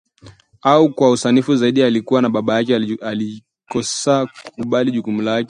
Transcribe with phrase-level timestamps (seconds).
[0.63, 5.39] Au kwa usanifu zaidi, alikuwa na baba aliyekosa kukubali jukumu lake